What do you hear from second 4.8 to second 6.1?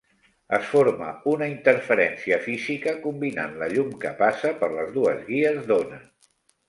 dues guies d’ona.